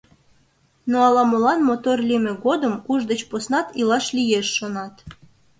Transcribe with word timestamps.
Но 0.89 0.97
ала-молан 1.07 1.59
мотор 1.69 1.97
лийме 2.09 2.33
годым 2.45 2.73
уш 2.91 3.01
деч 3.11 3.21
поснат 3.29 3.67
илаш 3.79 4.05
лиеш, 4.17 4.47
шонат. 4.57 4.93